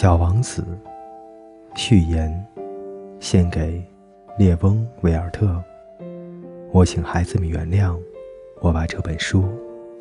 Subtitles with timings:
[0.00, 0.64] 小王子
[1.74, 2.32] 序言，
[3.18, 3.84] 献给
[4.38, 5.60] 列翁·维尔特。
[6.70, 7.98] 我请孩子们原谅，
[8.60, 9.48] 我把这本书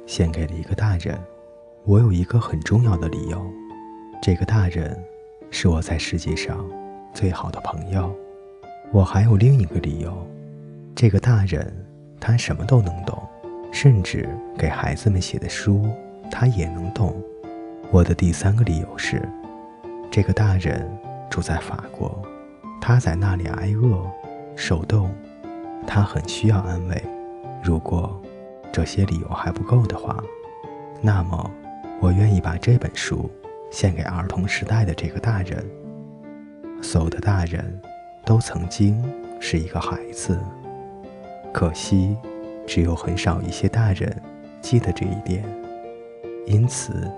[0.05, 1.17] 献给了一个大人。
[1.83, 3.44] 我有一个很重要的理由，
[4.21, 4.96] 这个大人
[5.49, 6.63] 是我在世界上
[7.11, 8.16] 最好的朋友。
[8.92, 10.16] 我还有另一个理由，
[10.93, 11.74] 这个大人
[12.20, 13.20] 他什么都能懂，
[13.71, 14.29] 甚至
[14.60, 15.89] 给孩子们写的书
[16.29, 17.20] 他也能懂。
[17.89, 19.27] 我的第三个理由是。
[20.09, 20.89] 这个大人
[21.29, 22.21] 住在法国，
[22.81, 24.09] 他在那里挨饿、
[24.55, 25.13] 受冻，
[25.85, 27.03] 他很需要安慰。
[27.63, 28.20] 如果
[28.71, 30.23] 这些理由还不够的话，
[31.02, 31.52] 那么
[31.99, 33.30] 我愿意把这本书
[33.70, 35.63] 献给儿童时代的这个大人。
[36.81, 37.80] 所有的大人
[38.25, 39.03] 都曾经
[39.39, 40.39] 是一个孩子，
[41.52, 42.16] 可惜
[42.66, 44.16] 只有很少一些大人
[44.61, 45.44] 记得这一点，
[46.45, 47.11] 因此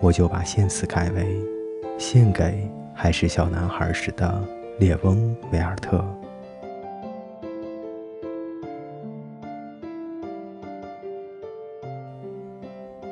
[0.00, 1.55] 我就把献词改为。
[1.98, 4.42] 献给还是小男孩时的
[4.78, 6.04] 列翁·维尔特。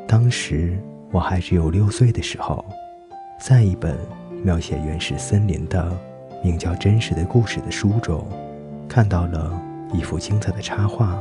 [0.07, 0.79] 当时
[1.11, 2.65] 我还只有六岁的时候，
[3.41, 3.99] 在一本
[4.45, 5.91] 描写原始森林的
[6.43, 8.25] 名叫《真实的故事》的书中，
[8.89, 9.61] 看到了
[9.93, 11.19] 一幅精彩的插画，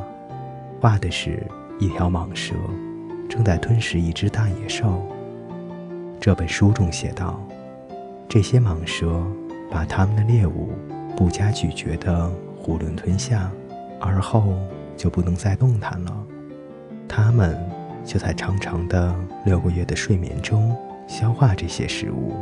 [0.79, 1.41] 画的是
[1.79, 2.53] 一条蟒蛇
[3.27, 5.01] 正在吞食一只大野兽。
[6.19, 7.41] 这本书中写道。
[8.33, 9.23] 这些蟒蛇
[9.69, 10.71] 把它们的猎物
[11.15, 12.31] 不加咀嚼地
[12.65, 13.51] 囫囵吞下，
[14.01, 14.55] 而后
[14.97, 16.25] 就不能再动弹了。
[17.07, 17.55] 它们
[18.03, 20.75] 就在长长的六个月的睡眠中
[21.07, 22.33] 消化这些食物。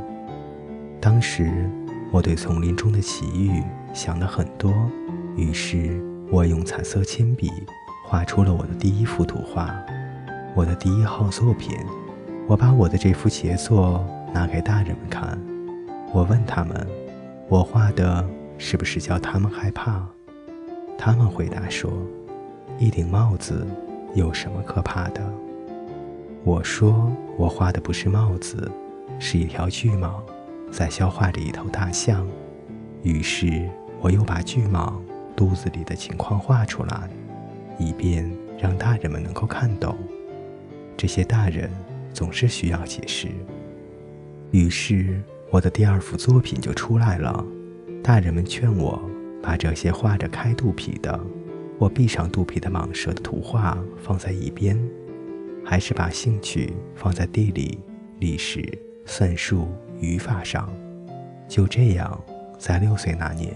[1.01, 1.69] 当时
[2.09, 3.61] 我对丛林中的奇遇
[3.93, 4.73] 想了很多，
[5.35, 7.51] 于是我用彩色铅笔
[8.07, 9.75] 画出了我的第一幅图画，
[10.55, 11.77] 我的第一号作品。
[12.47, 14.01] 我把我的这幅杰作
[14.33, 15.37] 拿给大人们看。
[16.13, 16.85] 我问他们
[17.47, 18.27] ：“我画的
[18.57, 20.05] 是不是叫他们害怕？”
[20.99, 21.89] 他们回答说
[22.77, 23.65] ：“一顶帽子
[24.13, 25.21] 有什么可怕的？”
[26.43, 28.69] 我说：“我画的不是帽子，
[29.19, 30.15] 是一条巨蟒
[30.69, 32.27] 在消化着一头大象。”
[33.03, 33.69] 于是
[34.01, 34.93] 我又把巨蟒
[35.33, 37.09] 肚子里的情况画出来，
[37.79, 38.29] 以便
[38.59, 39.97] 让大人们能够看懂。
[40.97, 41.71] 这些大人
[42.13, 43.29] 总是需要解释。
[44.51, 45.21] 于是。
[45.51, 47.45] 我的第二幅作品就出来了，
[48.01, 49.01] 大人们劝我
[49.43, 51.19] 把这些画着开肚皮的、
[51.77, 54.79] 我闭上肚皮的蟒蛇的图画放在一边，
[55.65, 57.79] 还是把兴趣放在地理、
[58.19, 58.63] 历史、
[59.05, 59.67] 算术、
[59.99, 60.71] 语法上。
[61.49, 62.17] 就这样，
[62.57, 63.53] 在六岁那年，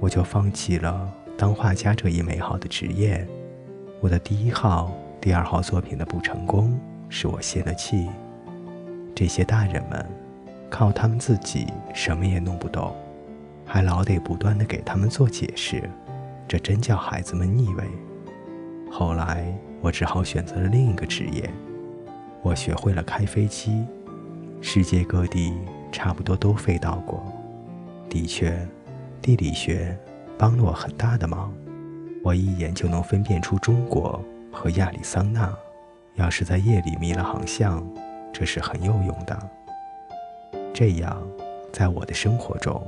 [0.00, 1.08] 我就放弃了
[1.38, 3.24] 当画家这一美好的职业。
[4.00, 6.76] 我的第一号、第二号作品的不成功，
[7.08, 8.08] 使我泄了气。
[9.14, 10.19] 这些大人们。
[10.70, 12.94] 靠他们自己什么也弄不懂，
[13.66, 15.82] 还老得不断的给他们做解释，
[16.46, 17.84] 这真叫孩子们腻味。
[18.90, 21.50] 后来我只好选择了另一个职业，
[22.42, 23.84] 我学会了开飞机，
[24.60, 25.54] 世界各地
[25.92, 27.22] 差不多都飞到过。
[28.08, 28.66] 的确，
[29.20, 29.96] 地理学
[30.38, 31.52] 帮了我很大的忙，
[32.24, 35.52] 我一眼就能分辨出中国和亚利桑那。
[36.16, 37.86] 要是在夜里迷了航向，
[38.32, 39.50] 这是很有用的。
[40.72, 41.20] 这样，
[41.72, 42.80] 在我的生活中，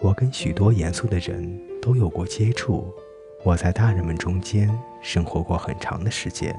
[0.00, 2.92] 我跟许多严肃的人都有过接触。
[3.44, 4.70] 我在大人们中间
[5.02, 6.54] 生活过很长的时间，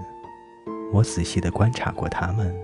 [0.94, 2.56] 我仔细地观察过他们，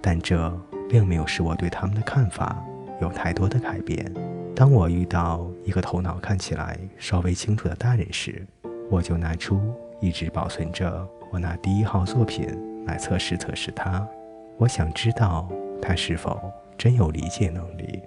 [0.00, 0.50] 但这
[0.88, 2.62] 并没有使我对他们的看法
[3.00, 4.12] 有太多的改变。
[4.54, 8.46] 当我遇到一个头脑看起来稍微清楚的大人时，
[8.90, 9.60] 我就拿出
[10.00, 12.46] 一直保存着我那第一号作品
[12.86, 14.06] 来测试测试他。
[14.56, 15.48] 我想知道
[15.80, 16.38] 他是否。
[16.78, 18.00] 真有理解能力，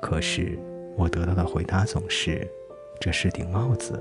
[0.00, 0.56] 可是
[0.96, 2.48] 我得到的回答总是
[3.00, 4.00] ：“这是顶帽子，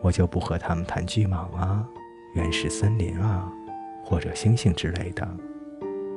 [0.00, 1.88] 我就不和他们谈巨蟒啊、
[2.34, 3.48] 原始森林啊，
[4.04, 5.26] 或者星星之类的。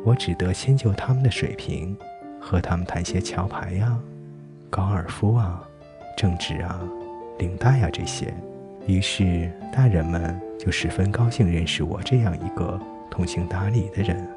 [0.03, 1.95] 我只得迁就他们的水平，
[2.39, 3.99] 和他们谈些桥牌呀、
[4.71, 5.63] 高尔夫啊、
[6.17, 6.81] 政治啊、
[7.37, 8.33] 领带啊这些。
[8.87, 12.81] 于是大人们就十分高兴认识我这样一个
[13.11, 14.27] 通情达理的人。”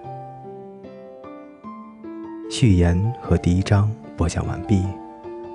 [2.57, 4.81] 序言和第一章播讲完毕，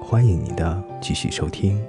[0.01, 1.81] 欢迎您的继续收听。